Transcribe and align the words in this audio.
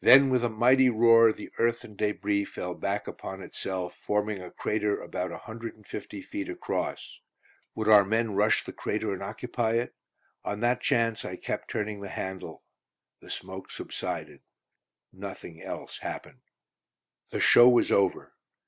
Then 0.00 0.30
with 0.30 0.44
a 0.44 0.48
mighty 0.48 0.88
roar 0.88 1.32
the 1.32 1.50
earth 1.58 1.82
and 1.82 1.98
débris 1.98 2.46
fell 2.46 2.74
back 2.74 3.08
upon 3.08 3.42
itself, 3.42 3.96
forming 3.96 4.40
a 4.40 4.52
crater 4.52 5.00
about 5.02 5.32
150 5.32 6.22
feet 6.22 6.48
across. 6.48 7.18
Would 7.74 7.88
our 7.88 8.04
men 8.04 8.36
rush 8.36 8.62
the 8.62 8.72
crater 8.72 9.12
and 9.12 9.20
occupy 9.20 9.72
it? 9.72 9.96
On 10.44 10.60
that 10.60 10.80
chance, 10.80 11.24
I 11.24 11.34
kept 11.34 11.68
turning 11.72 12.00
the 12.00 12.08
handle. 12.10 12.62
The 13.20 13.30
smoke 13.30 13.68
subsided; 13.68 14.42
nothing 15.12 15.60
else 15.60 15.98
happened. 15.98 16.42
The 17.30 17.40
show 17.40 17.68
was 17.68 17.90
over. 17.90 18.32